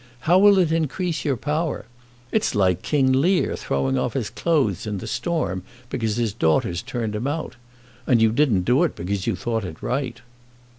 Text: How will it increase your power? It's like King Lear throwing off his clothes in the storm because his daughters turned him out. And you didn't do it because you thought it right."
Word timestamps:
How 0.21 0.39
will 0.39 0.57
it 0.57 0.71
increase 0.71 1.23
your 1.23 1.37
power? 1.37 1.85
It's 2.31 2.55
like 2.55 2.81
King 2.81 3.11
Lear 3.13 3.55
throwing 3.55 3.99
off 3.99 4.13
his 4.13 4.31
clothes 4.31 4.87
in 4.87 4.97
the 4.97 5.05
storm 5.05 5.61
because 5.91 6.15
his 6.15 6.33
daughters 6.33 6.81
turned 6.81 7.13
him 7.15 7.27
out. 7.27 7.55
And 8.07 8.19
you 8.19 8.31
didn't 8.31 8.63
do 8.65 8.81
it 8.81 8.95
because 8.95 9.27
you 9.27 9.35
thought 9.35 9.63
it 9.63 9.79
right." 9.79 10.19